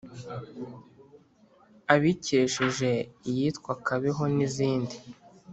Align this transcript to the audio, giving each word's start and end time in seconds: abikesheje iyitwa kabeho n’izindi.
abikesheje 1.93 2.91
iyitwa 3.29 3.73
kabeho 3.87 4.23
n’izindi. 4.35 4.95